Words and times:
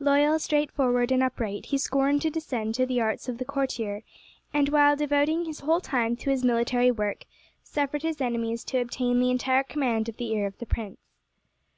Loyal, 0.00 0.38
straightforward, 0.38 1.10
and 1.10 1.22
upright, 1.22 1.64
he 1.64 1.78
scorned 1.78 2.20
to 2.20 2.28
descend 2.28 2.74
to 2.74 2.84
the 2.84 3.00
arts 3.00 3.26
of 3.26 3.38
the 3.38 3.44
courtier, 3.46 4.02
and 4.52 4.68
while 4.68 4.94
devoting 4.94 5.46
his 5.46 5.60
whole 5.60 5.80
time 5.80 6.14
to 6.16 6.28
his 6.28 6.44
military 6.44 6.90
work, 6.90 7.24
suffered 7.62 8.02
his 8.02 8.20
enemies 8.20 8.64
to 8.64 8.76
obtain 8.82 9.18
the 9.18 9.30
entire 9.30 9.62
command 9.64 10.06
of 10.10 10.18
the 10.18 10.30
ear 10.34 10.46
of 10.46 10.58
the 10.58 10.66
prince. 10.66 10.98